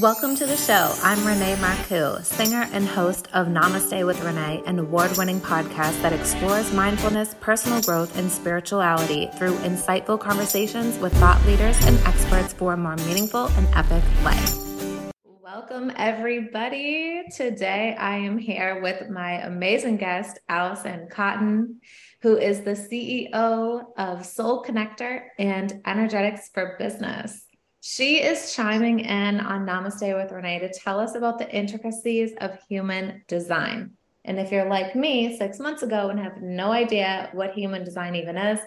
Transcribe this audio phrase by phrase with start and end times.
[0.00, 0.94] Welcome to the show.
[1.02, 6.12] I'm Renee Marcoux, singer and host of Namaste with Renee, an award winning podcast that
[6.12, 12.74] explores mindfulness, personal growth, and spirituality through insightful conversations with thought leaders and experts for
[12.74, 14.54] a more meaningful and epic life.
[15.42, 17.24] Welcome, everybody.
[17.34, 21.80] Today I am here with my amazing guest, Allison Cotton,
[22.22, 27.47] who is the CEO of Soul Connector and Energetics for Business.
[27.80, 32.58] She is chiming in on Namaste with Renee to tell us about the intricacies of
[32.68, 33.92] human design.
[34.24, 38.16] And if you're like me six months ago and have no idea what human design
[38.16, 38.58] even is,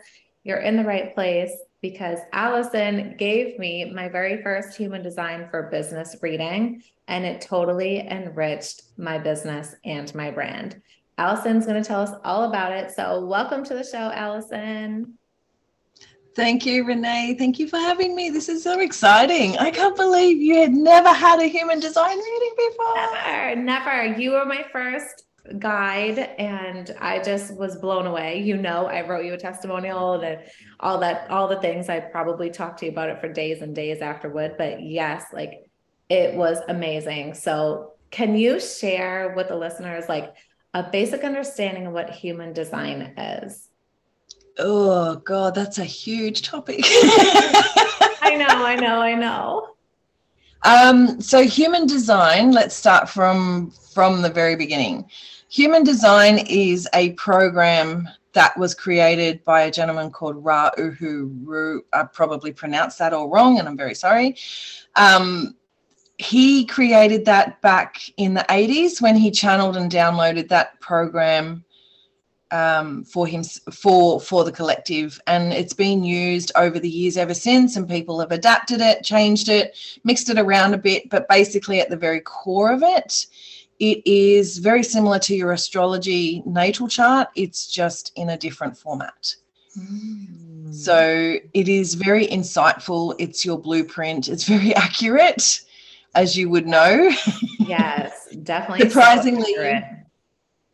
[0.43, 1.51] you're in the right place
[1.81, 8.07] because Allison gave me my very first human design for business reading, and it totally
[8.07, 10.81] enriched my business and my brand.
[11.17, 12.91] Allison's going to tell us all about it.
[12.91, 15.17] So, welcome to the show, Allison.
[16.35, 17.35] Thank you, Renee.
[17.37, 18.29] Thank you for having me.
[18.29, 19.57] This is so exciting.
[19.57, 22.95] I can't believe you had never had a human design reading before.
[22.95, 24.05] Never, never.
[24.19, 25.25] You were my first
[25.59, 28.41] guide and I just was blown away.
[28.41, 30.39] You know, I wrote you a testimonial and
[30.79, 31.89] all that, all the things.
[31.89, 34.55] I probably talked to you about it for days and days afterward.
[34.57, 35.69] But yes, like
[36.09, 37.33] it was amazing.
[37.33, 40.33] So can you share with the listeners like
[40.73, 43.67] a basic understanding of what human design is?
[44.63, 46.79] Oh God, that's a huge topic.
[46.83, 49.67] I know, I know, I know.
[50.63, 55.09] Um, so human design, let's start from from the very beginning.
[55.49, 61.83] Human design is a program that was created by a gentleman called Ra Ru.
[61.91, 64.37] I probably pronounced that all wrong, and I'm very sorry.
[64.95, 65.57] Um,
[66.19, 71.65] he created that back in the 80s when he channeled and downloaded that program
[72.51, 75.19] um, for him for for the collective.
[75.27, 79.49] And it's been used over the years ever since and people have adapted it changed
[79.49, 83.25] it mixed it around a bit but basically at the very core of it
[83.79, 87.29] it is very similar to your astrology natal chart.
[87.35, 89.35] It's just in a different format.
[89.79, 90.75] Mm.
[90.75, 93.15] so it is very insightful.
[93.19, 94.27] It's your blueprint.
[94.27, 95.61] It's very accurate
[96.13, 97.09] as you would know.
[97.59, 99.55] Yes definitely surprisingly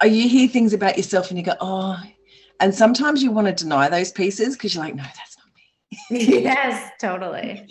[0.02, 2.00] Oh, you hear things about yourself and you go, oh,
[2.60, 6.42] and sometimes you want to deny those pieces because you're like, no, that's not me.
[6.44, 7.68] yes, totally.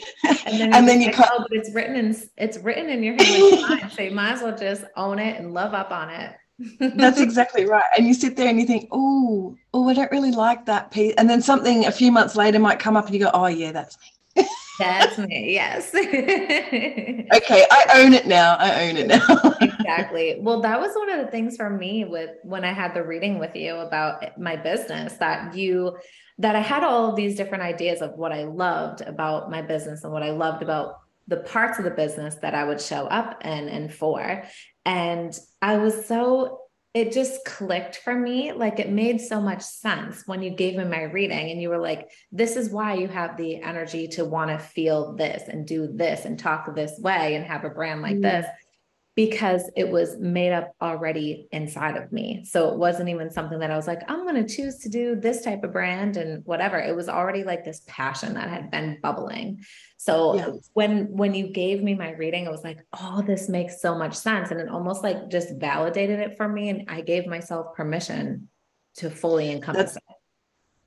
[0.46, 3.14] And then, and then you like, oh, but it's written in it's written in your
[3.22, 6.34] hand, so you might as well just own it and love up on it.
[6.96, 7.84] That's exactly right.
[7.96, 11.14] And you sit there and you think, oh, oh, I don't really like that piece.
[11.18, 13.72] And then something a few months later might come up and you go, oh yeah,
[13.72, 14.46] that's me.
[14.78, 15.52] That's me.
[15.52, 15.94] Yes.
[15.94, 17.66] okay.
[17.70, 18.56] I own it now.
[18.58, 19.54] I own it now.
[19.60, 20.36] exactly.
[20.40, 23.38] Well, that was one of the things for me with when I had the reading
[23.38, 25.96] with you about my business that you,
[26.38, 30.04] that I had all of these different ideas of what I loved about my business
[30.04, 33.44] and what I loved about the parts of the business that I would show up
[33.44, 34.44] in and for.
[34.84, 36.65] And I was so
[36.96, 38.52] it just clicked for me.
[38.52, 41.76] Like it made so much sense when you gave me my reading and you were
[41.76, 45.88] like, this is why you have the energy to want to feel this and do
[45.92, 48.22] this and talk this way and have a brand like mm.
[48.22, 48.46] this
[49.16, 52.44] because it was made up already inside of me.
[52.44, 55.16] So it wasn't even something that I was like, I'm going to choose to do
[55.16, 56.78] this type of brand and whatever.
[56.78, 59.64] It was already like this passion that had been bubbling.
[59.96, 60.48] So yeah.
[60.74, 64.14] when when you gave me my reading, it was like, oh, this makes so much
[64.14, 64.50] sense.
[64.50, 66.68] And it almost like just validated it for me.
[66.68, 68.48] And I gave myself permission
[68.96, 70.16] to fully encompass That's- it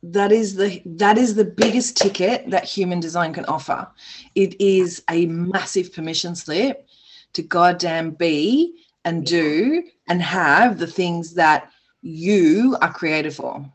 [0.02, 3.86] that is the that is the biggest ticket that human design can offer
[4.34, 6.88] it is a massive permission slip
[7.34, 8.76] to goddamn be
[9.06, 13.66] and do and have the things that you are created for.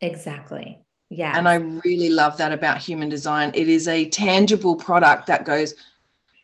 [0.00, 0.78] Exactly.
[1.10, 1.36] Yeah.
[1.36, 3.50] And I really love that about human design.
[3.54, 5.74] It is a tangible product that goes,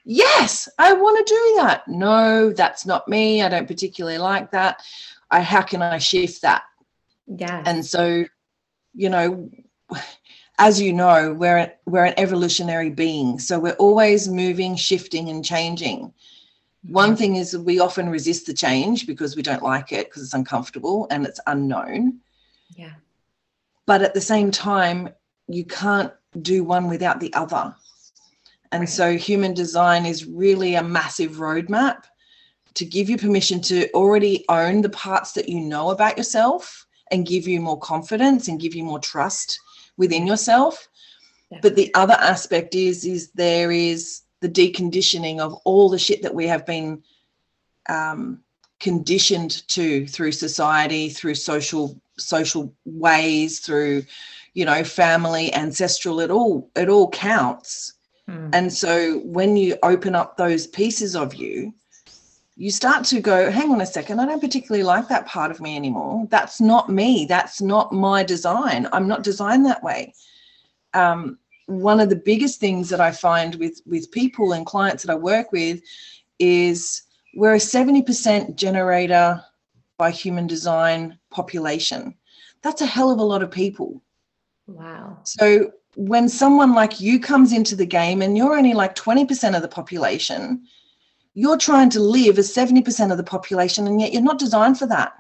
[0.05, 1.87] yes, I want to do that.
[1.87, 3.43] No, that's not me.
[3.43, 4.83] I don't particularly like that.
[5.31, 6.63] I how can I shift that?
[7.27, 7.63] Yeah.
[7.67, 8.25] And so,
[8.95, 9.51] you know,
[10.59, 13.39] as you know, we're we're an evolutionary being.
[13.39, 16.13] So we're always moving, shifting, and changing.
[16.89, 20.35] One thing is we often resist the change because we don't like it because it's
[20.35, 22.21] uncomfortable and it's unknown.
[22.77, 22.93] Yeah.
[23.87, 25.09] But at the same time,
[25.49, 27.75] you can't do one without the other.
[28.73, 28.89] And right.
[28.89, 32.03] so human design is really a massive roadmap
[32.75, 37.27] to give you permission to already own the parts that you know about yourself and
[37.27, 39.59] give you more confidence and give you more trust
[39.97, 40.89] within yourself.
[41.63, 46.35] But the other aspect is is there is the deconditioning of all the shit that
[46.35, 47.03] we have been
[47.89, 48.41] um,
[48.79, 54.05] conditioned to through society, through social social ways, through
[54.53, 56.21] you know family, ancestral.
[56.21, 57.95] It all it all counts.
[58.29, 58.51] Mm.
[58.53, 61.73] And so when you open up those pieces of you,
[62.57, 65.61] you start to go, hang on a second, I don't particularly like that part of
[65.61, 66.27] me anymore.
[66.29, 67.25] That's not me.
[67.27, 68.89] That's not my design.
[68.93, 70.13] I'm not designed that way.
[70.93, 75.13] Um, one of the biggest things that I find with with people and clients that
[75.13, 75.81] I work with
[76.39, 77.03] is
[77.35, 79.43] we're a 70% generator
[79.97, 82.15] by human design population.
[82.63, 84.03] That's a hell of a lot of people.
[84.67, 85.19] Wow.
[85.25, 89.63] So when someone like you comes into the game and you're only like 20% of
[89.63, 90.65] the population,
[91.35, 94.87] you're trying to live as 70% of the population and yet you're not designed for
[94.87, 95.13] that.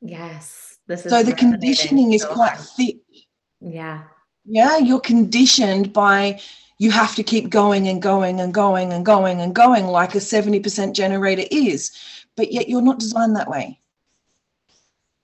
[0.00, 0.78] Yes.
[0.86, 2.98] This is so the conditioning is so quite thick.
[3.60, 4.04] Yeah.
[4.50, 6.40] Yeah, you're conditioned by
[6.78, 10.18] you have to keep going and going and going and going and going like a
[10.18, 11.92] 70% generator is,
[12.36, 13.78] but yet you're not designed that way.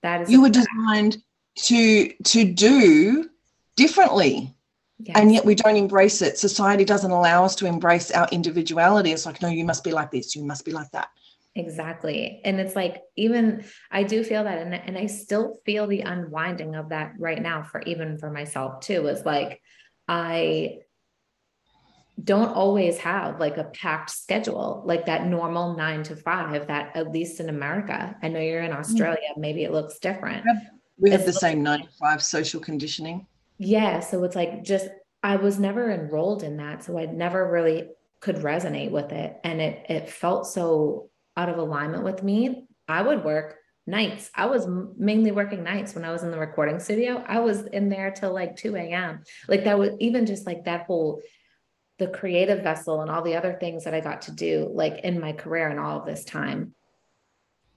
[0.01, 1.17] That is you were designed
[1.55, 3.29] to to do
[3.75, 4.55] differently.
[4.99, 5.17] Yes.
[5.19, 6.37] And yet we don't embrace it.
[6.37, 9.11] Society doesn't allow us to embrace our individuality.
[9.11, 11.09] It's like, no, you must be like this, you must be like that.
[11.57, 12.39] Exactly.
[12.45, 14.59] And it's like, even I do feel that.
[14.59, 18.81] And, and I still feel the unwinding of that right now for even for myself
[18.81, 19.59] too, is like,
[20.07, 20.81] I
[22.23, 27.11] don't always have like a packed schedule, like that normal nine to five, that at
[27.11, 28.77] least in America, I know you're in mm.
[28.77, 30.45] Australia, maybe it looks different.
[30.99, 33.25] We have, the same nine to five social conditioning.
[33.57, 33.99] Yeah.
[34.01, 34.89] So it's like just,
[35.23, 36.83] I was never enrolled in that.
[36.83, 37.89] So I never really
[38.19, 39.39] could resonate with it.
[39.43, 42.67] And it, it felt so out of alignment with me.
[42.87, 44.29] I would work nights.
[44.35, 44.67] I was
[44.97, 47.23] mainly working nights when I was in the recording studio.
[47.25, 49.23] I was in there till like 2 a.m.
[49.47, 51.21] Like that was even just like that whole
[51.99, 55.19] the creative vessel and all the other things that I got to do, like in
[55.19, 56.75] my career and all of this time,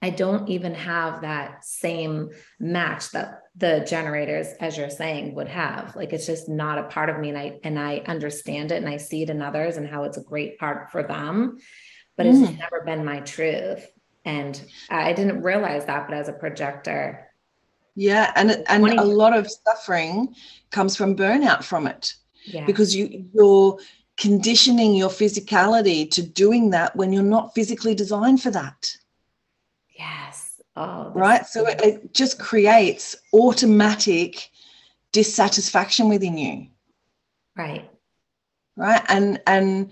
[0.01, 2.29] I don't even have that same
[2.59, 5.95] match that the generators, as you're saying, would have.
[5.95, 7.29] Like it's just not a part of me.
[7.29, 10.17] And I and I understand it and I see it in others and how it's
[10.17, 11.57] a great part for them.
[12.17, 12.43] But mm.
[12.43, 13.87] it's never been my truth.
[14.25, 17.27] And I didn't realize that, but as a projector.
[17.95, 18.31] Yeah.
[18.35, 20.35] And and 20- a lot of suffering
[20.69, 22.13] comes from burnout from it.
[22.45, 22.65] Yeah.
[22.65, 23.79] Because you you're
[24.17, 28.95] conditioning your physicality to doing that when you're not physically designed for that.
[29.97, 30.61] Yes.
[30.75, 31.45] Oh, right.
[31.45, 34.49] So it, it just creates automatic
[35.11, 36.67] dissatisfaction within you.
[37.55, 37.89] Right.
[38.75, 39.03] Right.
[39.09, 39.91] And and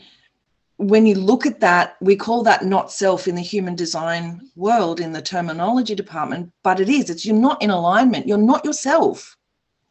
[0.80, 5.00] when you look at that, we call that not self in the human design world
[5.00, 7.10] in the terminology department, but it is.
[7.10, 8.28] It's you're not in alignment.
[8.28, 9.38] You're not yourself.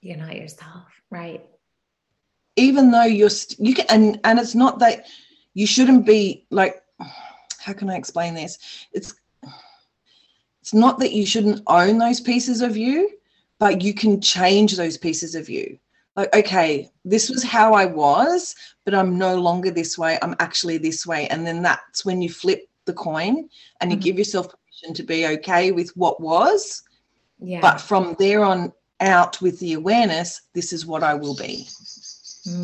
[0.00, 0.86] You're not yourself.
[1.10, 1.44] Right
[2.58, 5.06] even though you're you can and and it's not that
[5.54, 6.82] you shouldn't be like
[7.58, 8.58] how can i explain this
[8.92, 9.14] it's
[10.60, 13.10] it's not that you shouldn't own those pieces of you
[13.58, 15.78] but you can change those pieces of you
[16.16, 18.54] like okay this was how i was
[18.88, 22.30] but i'm no longer this way i'm actually this way and then that's when you
[22.30, 23.46] flip the coin
[23.80, 24.04] and you mm-hmm.
[24.04, 26.82] give yourself permission to be okay with what was
[27.38, 27.60] yeah.
[27.60, 31.66] but from there on out with the awareness this is what i will be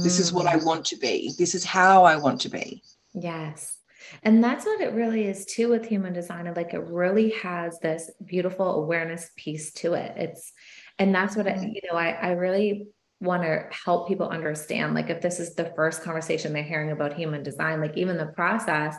[0.03, 0.65] this is what I mm.
[0.65, 1.33] want to be.
[1.39, 2.83] This is how I want to be.
[3.13, 3.77] Yes.
[4.23, 6.53] And that's what it really is too with human design.
[6.55, 10.13] Like it really has this beautiful awareness piece to it.
[10.17, 10.53] It's,
[10.99, 11.75] and that's what I, mm.
[11.75, 12.87] you know, I, I really
[13.25, 14.95] want to help people understand.
[14.95, 18.27] Like if this is the first conversation they're hearing about human design, like even the
[18.27, 18.97] process,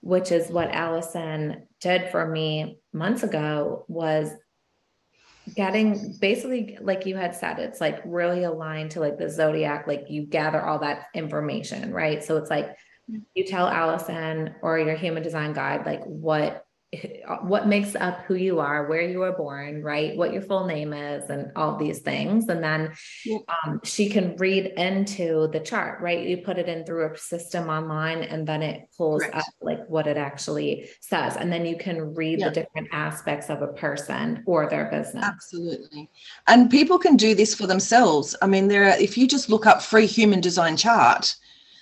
[0.00, 4.30] which is what Allison did for me months ago, was
[5.54, 10.04] getting basically like you had said it's like really aligned to like the zodiac like
[10.08, 12.76] you gather all that information right so it's like
[13.10, 13.20] mm.
[13.34, 16.64] you tell allison or your human design guide like what
[17.40, 20.14] what makes up who you are, where you were born, right?
[20.14, 22.48] What your full name is, and all these things.
[22.48, 22.92] And then
[23.48, 26.26] um, she can read into the chart, right?
[26.26, 29.36] You put it in through a system online, and then it pulls right.
[29.36, 31.36] up like what it actually says.
[31.36, 32.48] And then you can read yeah.
[32.48, 35.24] the different aspects of a person or their business.
[35.24, 36.10] Absolutely.
[36.46, 38.36] And people can do this for themselves.
[38.42, 41.34] I mean, there are, if you just look up free human design chart,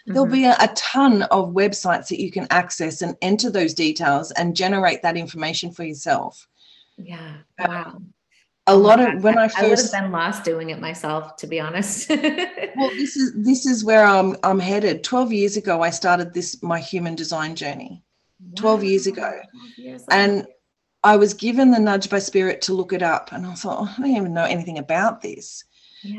[0.07, 0.33] There'll mm-hmm.
[0.33, 4.57] be a, a, ton of websites that you can access and enter those details and
[4.57, 6.49] generate that information for yourself.
[6.97, 7.37] Yeah.
[7.59, 8.03] Wow.
[8.67, 11.37] a lot of when I, I first I would have been lost doing it myself,
[11.37, 12.09] to be honest.
[12.11, 15.05] well, this is this is where I'm I'm headed.
[15.05, 18.03] Twelve years ago, I started this my human design journey.
[18.41, 18.53] Wow.
[18.57, 20.47] Twelve years ago, 12 years and
[21.03, 23.95] I was given the nudge by spirit to look it up, and I thought, oh,
[23.97, 25.65] I don't even know anything about this.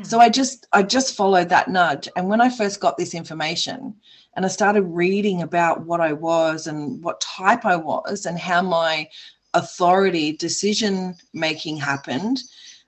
[0.02, 2.08] So I just I just followed that nudge.
[2.16, 3.94] And when I first got this information
[4.34, 8.62] and I started reading about what I was and what type I was and how
[8.62, 9.08] my
[9.54, 12.42] authority decision making happened,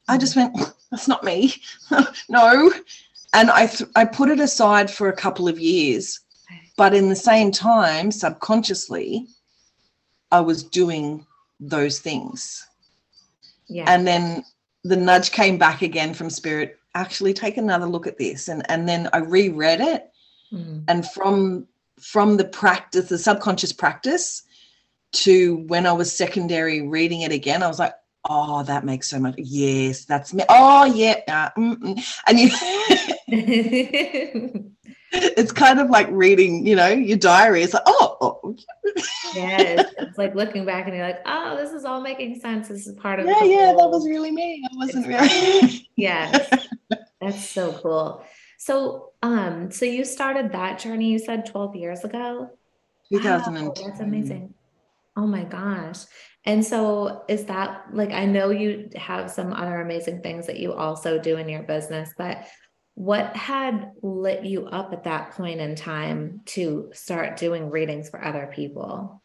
[0.09, 0.21] I mm-hmm.
[0.21, 0.57] just went,
[0.91, 1.55] that's not me.
[2.29, 2.73] no.
[3.33, 6.21] and I th- I put it aside for a couple of years,
[6.77, 9.27] but in the same time, subconsciously,
[10.31, 11.27] I was doing
[11.61, 12.67] those things.
[13.69, 13.85] Yeah.
[13.89, 14.45] And then
[14.85, 16.79] the nudge came back again from spirit.
[16.95, 20.11] Actually, take another look at this, and and then I reread it,
[20.53, 20.85] Mm.
[20.89, 21.67] and from
[22.01, 24.43] from the practice, the subconscious practice,
[25.13, 27.95] to when I was secondary reading it again, I was like,
[28.29, 29.35] oh, that makes so much.
[29.39, 30.45] Yes, that's me.
[30.49, 31.21] Oh, yeah.
[31.29, 32.21] uh, mm, mm.
[32.27, 32.51] And you,
[35.15, 37.63] it's kind of like reading, you know, your diary.
[37.63, 38.57] It's like, oh, oh,
[39.35, 39.93] yes.
[39.99, 42.69] It's like looking back and you're like, oh, this is all making sense.
[42.69, 44.65] This is part of yeah, yeah, that was really me.
[44.65, 45.89] I wasn't really.
[45.97, 46.67] Yes.
[47.21, 48.25] That's so cool.
[48.59, 52.51] So um, so you started that journey, you said 12 years ago?
[53.11, 54.55] Wow, that's amazing.
[55.17, 56.05] Oh my gosh.
[56.45, 60.73] And so is that like I know you have some other amazing things that you
[60.73, 62.47] also do in your business, but
[62.95, 68.25] what had lit you up at that point in time to start doing readings for
[68.25, 69.21] other people?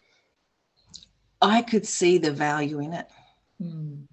[1.42, 3.08] I could see the value in it.
[3.62, 4.04] Hmm.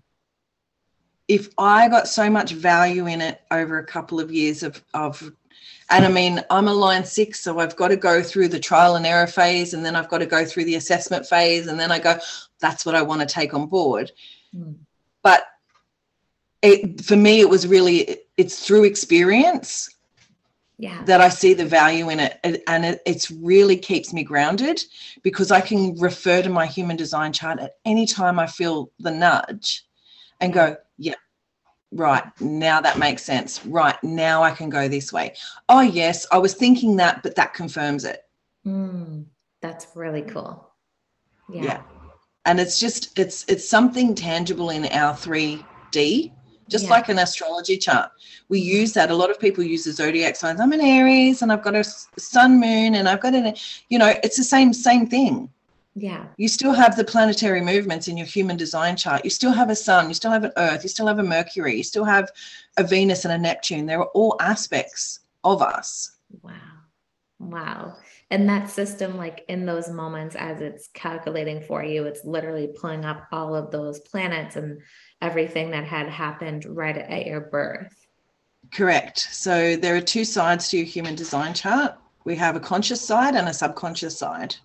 [1.29, 5.33] if I got so much value in it over a couple of years of of
[5.89, 8.97] and I mean I'm a line six, so I've got to go through the trial
[8.97, 11.93] and error phase and then I've got to go through the assessment phase and then
[11.93, 12.19] I go,
[12.61, 14.11] that's what I want to take on board.
[14.53, 14.73] Hmm.
[15.23, 15.45] But
[16.63, 19.89] it for me it was really it's through experience
[20.79, 21.03] Yeah.
[21.05, 22.39] that I see the value in it.
[22.45, 24.85] And and it it's really keeps me grounded
[25.23, 29.11] because I can refer to my human design chart at any time I feel the
[29.11, 29.85] nudge
[30.41, 31.15] and go, yeah,
[31.93, 33.65] right, now that makes sense.
[33.65, 35.35] Right, now I can go this way.
[35.69, 38.21] Oh, yes, I was thinking that, but that confirms it.
[38.65, 39.23] Hmm.
[39.63, 40.69] That's really cool.
[41.49, 41.63] Yeah.
[41.63, 41.83] Yeah.
[42.45, 46.33] And it's just it's it's something tangible in our 3D,
[46.69, 46.91] just Yeah.
[46.91, 48.11] like an astrology chart.
[48.49, 49.11] We use that.
[49.11, 50.61] A lot of people use the zodiac signs.
[50.61, 51.85] I'm an Aries and I've got a
[52.19, 53.55] sun moon and I've got an,
[53.89, 55.51] you know, it's the same same thing.
[55.99, 56.27] Yeah.
[56.37, 59.25] You still have the planetary movements in your human design chart.
[59.25, 61.75] You still have a sun, you still have an earth, you still have a Mercury,
[61.75, 62.31] you still have
[62.77, 63.87] a Venus and a Neptune.
[63.87, 66.17] They're all aspects of us.
[66.43, 66.53] Wow.
[67.39, 67.97] Wow.
[68.31, 73.05] And that system, like in those moments as it's calculating for you, it's literally pulling
[73.05, 74.81] up all of those planets and
[75.23, 78.07] everything that had happened right at your birth.
[78.73, 79.19] Correct.
[79.19, 81.95] So there are two sides to your human design chart.
[82.25, 84.57] We have a conscious side and a subconscious side.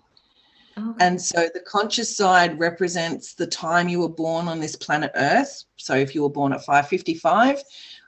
[0.76, 1.04] Okay.
[1.04, 5.64] And so the conscious side represents the time you were born on this planet Earth.
[5.76, 7.62] So if you were born at 555,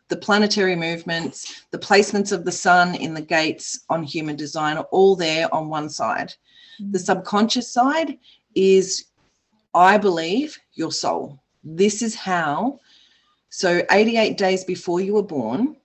[0.08, 4.88] the planetary movements, the placements of the sun in the gates on human design are
[4.90, 6.32] all there on one side.
[6.80, 6.92] Mm.
[6.92, 8.18] The subconscious side
[8.54, 9.06] is,
[9.74, 11.40] I believe, your soul.
[11.62, 12.80] This is how.
[13.48, 15.76] So 88 days before you were born,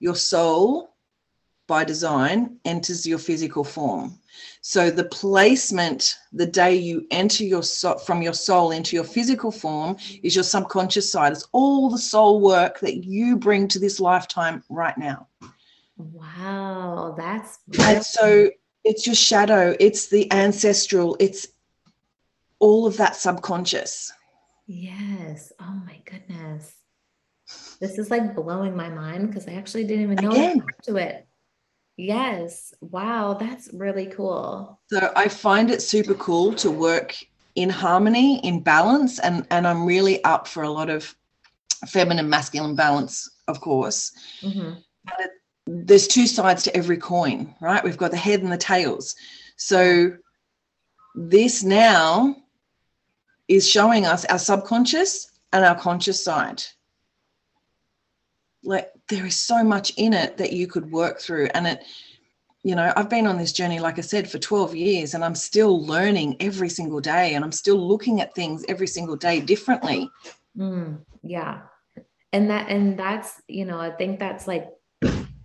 [0.00, 0.95] your soul,
[1.66, 4.18] by design, enters your physical form.
[4.60, 9.50] So the placement, the day you enter your soul from your soul into your physical
[9.50, 11.32] form, is your subconscious side.
[11.32, 15.28] It's all the soul work that you bring to this lifetime right now.
[15.96, 17.58] Wow, that's
[17.88, 18.50] And so
[18.84, 21.48] it's your shadow, it's the ancestral, it's
[22.58, 24.12] all of that subconscious.
[24.66, 25.52] yes.
[25.60, 26.74] Oh my goodness.
[27.80, 30.62] This is like blowing my mind because I actually didn't even know Again.
[30.84, 31.25] to it.
[31.96, 32.74] Yes.
[32.80, 34.78] Wow, that's really cool.
[34.90, 37.16] So I find it super cool to work
[37.54, 41.14] in harmony, in balance, and and I'm really up for a lot of
[41.88, 44.12] feminine masculine balance, of course.
[44.42, 44.82] Mhm.
[45.66, 47.82] There's two sides to every coin, right?
[47.82, 49.16] We've got the head and the tails.
[49.56, 50.16] So
[51.14, 52.36] this now
[53.48, 56.62] is showing us our subconscious and our conscious side.
[58.62, 61.84] Like there is so much in it that you could work through and it
[62.66, 65.36] you know, I've been on this journey, like I said, for 12 years, and I'm
[65.36, 70.10] still learning every single day, and I'm still looking at things every single day differently.
[70.58, 71.60] Mm, yeah.
[72.32, 74.68] And that, and that's, you know, I think that's like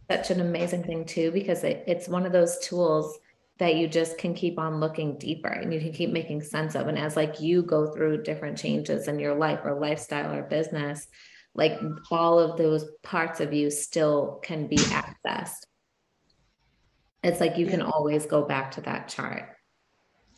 [0.10, 3.20] such an amazing thing too, because it, it's one of those tools
[3.60, 6.88] that you just can keep on looking deeper and you can keep making sense of.
[6.88, 11.08] And as like you go through different changes in your life or lifestyle or business,
[11.54, 11.80] like
[12.10, 15.66] all of those parts of you still can be accessed.
[17.24, 19.50] It's like you can always go back to that chart.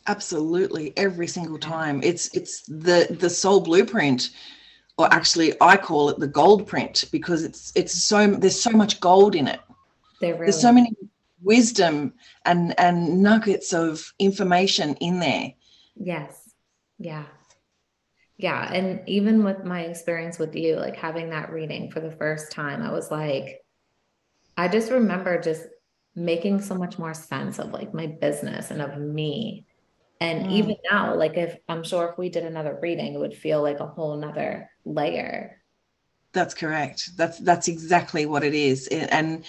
[0.07, 2.01] Absolutely, every single time.
[2.03, 4.31] It's it's the the soul blueprint,
[4.97, 8.99] or actually, I call it the gold print because it's it's so there's so much
[8.99, 9.61] gold in it.
[10.19, 10.91] They're really There's so many
[11.41, 12.13] wisdom
[12.45, 15.53] and and nuggets of information in there.
[15.95, 16.49] Yes.
[16.97, 17.23] Yeah.
[18.37, 18.71] Yeah.
[18.71, 22.81] And even with my experience with you, like having that reading for the first time,
[22.81, 23.63] I was like,
[24.57, 25.63] I just remember just
[26.15, 29.65] making so much more sense of like my business and of me.
[30.19, 30.51] And mm.
[30.51, 33.79] even now, like if I'm sure if we did another reading, it would feel like
[33.79, 35.59] a whole nother layer.
[36.33, 37.15] That's correct.
[37.15, 38.87] That's that's exactly what it is.
[38.87, 39.45] And.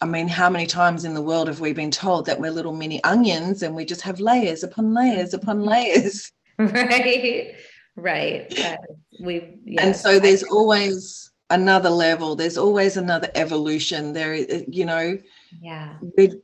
[0.00, 2.74] I mean, how many times in the world have we been told that we're little
[2.74, 6.30] mini onions and we just have layers upon layers upon layers?
[6.58, 7.54] Right.
[7.96, 8.58] Right.
[8.58, 8.76] Uh,
[9.20, 12.34] we yes, and so there's always another level.
[12.34, 14.12] There's always another evolution.
[14.12, 15.18] There, you know.
[15.60, 15.96] Yeah.
[16.16, 16.40] We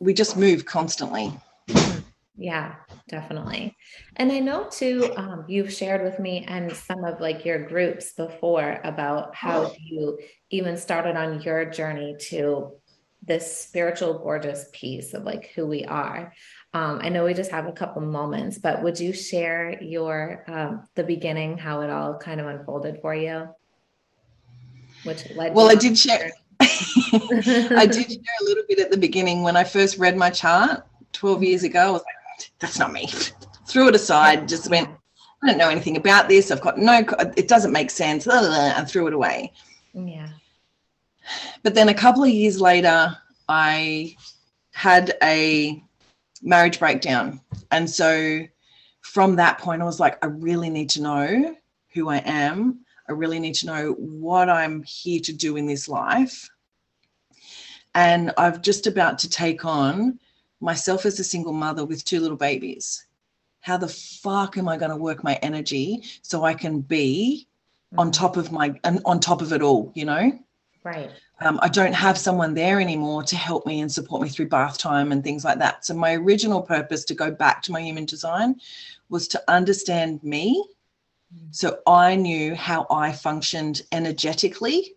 [0.00, 1.32] we just move constantly.
[1.68, 1.98] Mm-hmm.
[2.38, 2.76] Yeah,
[3.08, 3.76] definitely.
[4.16, 8.12] And I know too, um, you've shared with me and some of like your groups
[8.12, 10.18] before about how you
[10.50, 12.77] even started on your journey to
[13.28, 16.32] this spiritual, gorgeous piece of like who we are.
[16.74, 20.88] Um, I know we just have a couple moments, but would you share your um,
[20.94, 23.48] the beginning, how it all kind of unfolded for you?
[25.04, 26.32] Which led well, I did share.
[26.60, 30.84] I did share a little bit at the beginning when I first read my chart
[31.12, 31.80] 12 years ago.
[31.80, 33.06] I was like, that's not me.
[33.66, 34.88] Threw it aside, just went,
[35.42, 36.50] I don't know anything about this.
[36.50, 37.04] I've got no,
[37.36, 39.52] it doesn't make sense, and threw it away.
[39.94, 40.28] Yeah.
[41.62, 43.16] But then a couple of years later,
[43.48, 44.16] I
[44.72, 45.82] had a
[46.42, 47.40] marriage breakdown.
[47.70, 48.40] And so
[49.00, 51.56] from that point, I was like, I really need to know
[51.94, 52.80] who I am.
[53.08, 56.48] I really need to know what I'm here to do in this life.
[57.94, 60.20] And I've just about to take on
[60.60, 63.06] myself as a single mother with two little babies.
[63.60, 67.48] How the fuck am I going to work my energy so I can be
[67.96, 68.12] on mm-hmm.
[68.12, 70.38] top of my and on top of it all, you know?
[70.84, 74.48] Right um, I don't have someone there anymore to help me and support me through
[74.48, 75.84] bath time and things like that.
[75.84, 78.56] So my original purpose to go back to my human design
[79.08, 80.64] was to understand me.
[81.50, 84.94] So I knew how I functioned energetically.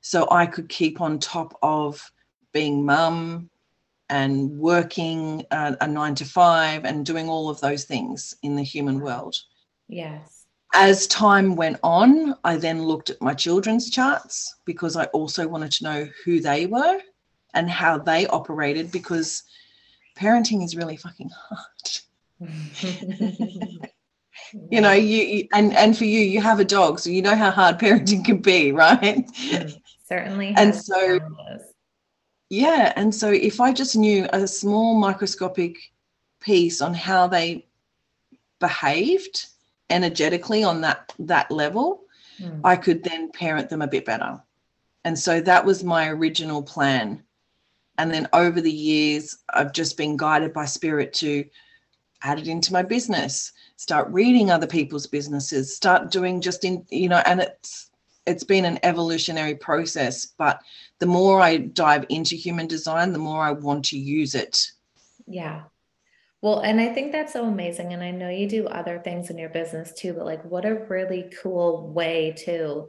[0.00, 2.12] So I could keep on top of
[2.52, 3.48] being mum
[4.10, 8.62] and working a, a nine to five and doing all of those things in the
[8.62, 9.36] human world.
[9.88, 10.37] Yes
[10.74, 15.72] as time went on, I then looked at my children's charts because I also wanted
[15.72, 17.00] to know who they were
[17.54, 19.42] and how they operated because
[20.16, 22.00] parenting is really fucking hard.
[24.70, 27.50] you know, you, and and for you, you have a dog, so you know how
[27.50, 29.26] hard parenting can be, right?
[30.06, 30.54] Certainly.
[30.56, 31.18] and so
[32.50, 35.76] yeah, and so if I just knew a small microscopic
[36.40, 37.66] piece on how they
[38.60, 39.46] behaved
[39.90, 42.02] energetically on that that level
[42.40, 42.60] mm.
[42.64, 44.40] i could then parent them a bit better.
[45.04, 47.22] And so that was my original plan.
[47.96, 51.44] And then over the years i've just been guided by spirit to
[52.22, 57.08] add it into my business start reading other people's businesses start doing just in you
[57.08, 57.90] know and it's
[58.26, 60.60] it's been an evolutionary process but
[60.98, 64.70] the more i dive into human design the more i want to use it.
[65.26, 65.62] Yeah
[66.40, 67.92] well, and I think that's so amazing.
[67.92, 70.74] And I know you do other things in your business too, but like what a
[70.88, 72.88] really cool way to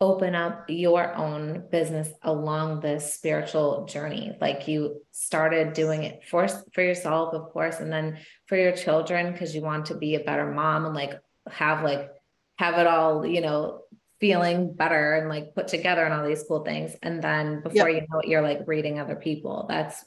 [0.00, 4.36] open up your own business along this spiritual journey.
[4.40, 9.32] Like you started doing it for, for yourself, of course, and then for your children,
[9.32, 11.18] because you want to be a better mom and like
[11.50, 12.10] have like
[12.58, 13.82] have it all, you know,
[14.20, 16.94] feeling better and like put together and all these cool things.
[17.02, 18.02] And then before yep.
[18.02, 19.66] you know it, you're like reading other people.
[19.68, 20.04] That's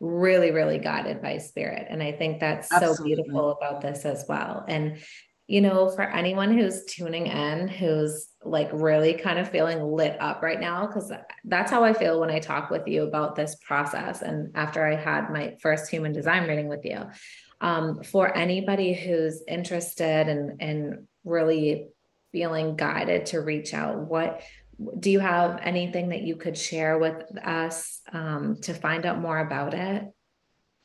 [0.00, 1.86] really, really guided by spirit.
[1.88, 2.96] And I think that's Absolutely.
[2.96, 4.64] so beautiful about this as well.
[4.68, 4.98] And,
[5.46, 10.42] you know, for anyone who's tuning in, who's like really kind of feeling lit up
[10.42, 11.12] right now, because
[11.44, 14.22] that's how I feel when I talk with you about this process.
[14.22, 17.06] And after I had my first human design reading with you,
[17.60, 21.88] um, for anybody who's interested and in really
[22.32, 24.42] feeling guided to reach out, what
[25.00, 29.38] do you have anything that you could share with us um, to find out more
[29.38, 30.12] about it?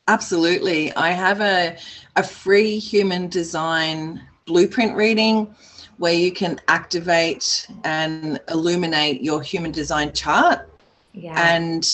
[0.08, 0.94] Absolutely.
[0.96, 1.78] I have a,
[2.16, 5.54] a free human design blueprint reading
[5.98, 10.68] where you can activate and illuminate your human design chart.
[11.14, 11.36] Yeah.
[11.38, 11.88] And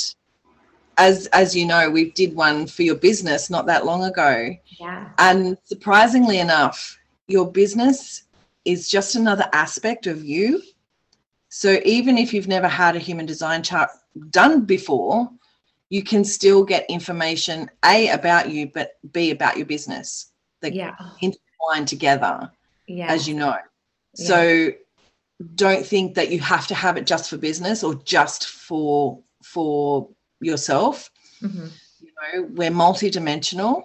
[0.98, 4.56] as as you know, we did one for your business not that long ago.
[4.80, 5.10] Yeah.
[5.18, 8.24] And surprisingly enough, your business
[8.64, 10.62] is just another aspect of you
[11.58, 13.90] so even if you've never had a human design chart
[14.30, 15.30] done before,
[15.88, 20.34] you can still get information A about you, but B about your business.
[20.60, 20.98] They yeah.
[21.22, 22.52] intertwine together,
[22.88, 23.10] yeah.
[23.10, 23.56] as you know.
[24.16, 24.28] Yeah.
[24.28, 24.72] So
[25.56, 30.10] don't think that you have to have it just for business or just for for
[30.42, 31.10] yourself.
[31.42, 31.68] Mm-hmm.
[32.02, 33.84] You know, we're multidimensional.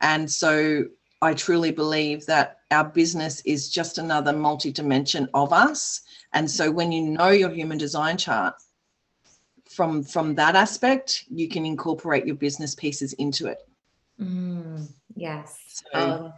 [0.00, 0.84] And so
[1.20, 6.02] I truly believe that our business is just another multi-dimension of us
[6.34, 8.54] and so when you know your human design chart,
[9.70, 13.58] from from that aspect, you can incorporate your business pieces into it.
[14.20, 15.56] Mm, yes.
[15.68, 16.32] So, oh,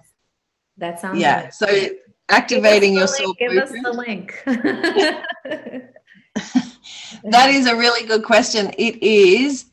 [0.77, 1.45] that sounds yeah.
[1.45, 1.55] Good.
[1.55, 1.89] So
[2.29, 3.35] activating your soul.
[3.39, 4.43] Give us the link.
[4.45, 5.25] that
[7.49, 8.71] is a really good question.
[8.77, 9.65] It is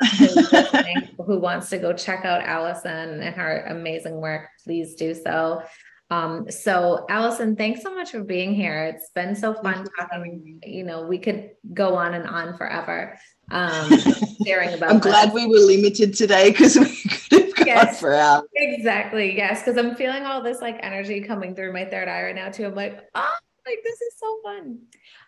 [1.27, 5.62] who wants to go check out Allison and her amazing work, please do so.
[6.11, 8.85] Um, so Allison, thanks so much for being here.
[8.85, 10.61] It's been so fun talking.
[10.62, 13.19] You know, we could go on and on forever.
[13.51, 13.91] Um,
[14.47, 16.87] sharing about I'm glad we were limited today because we
[17.31, 18.45] could have gone yes, for hours.
[18.55, 19.37] Exactly.
[19.37, 19.63] Yes.
[19.65, 22.65] Cause I'm feeling all this like energy coming through my third eye right now too.
[22.67, 23.35] I'm like, oh,
[23.66, 24.79] like this is so fun.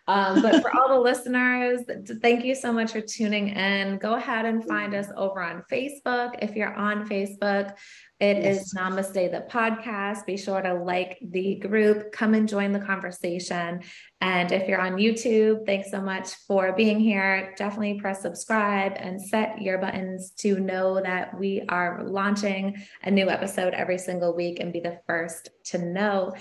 [0.07, 1.81] Um, but for all the listeners,
[2.21, 3.97] thank you so much for tuning in.
[3.97, 6.35] Go ahead and find us over on Facebook.
[6.41, 7.75] If you're on Facebook,
[8.19, 8.61] it yes.
[8.61, 10.25] is Namaste the podcast.
[10.25, 13.81] Be sure to like the group, come and join the conversation.
[14.21, 17.53] And if you're on YouTube, thanks so much for being here.
[17.57, 23.29] Definitely press subscribe and set your buttons to know that we are launching a new
[23.29, 26.33] episode every single week and be the first to know.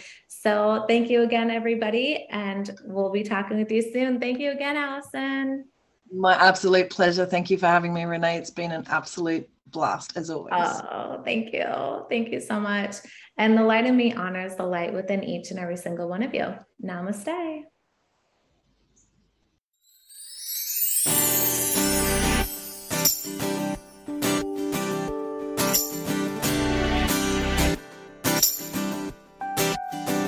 [0.46, 2.24] So thank you again, everybody.
[2.30, 4.20] And we'll be talking with you soon.
[4.20, 5.64] Thank you again, Allison.
[6.08, 7.26] My absolute pleasure.
[7.26, 8.36] Thank you for having me, Renee.
[8.36, 10.52] It's been an absolute blast as always.
[10.54, 12.06] Oh, thank you.
[12.08, 12.94] Thank you so much.
[13.36, 16.32] And the light in me honors the light within each and every single one of
[16.32, 16.54] you.
[16.80, 17.64] Namaste.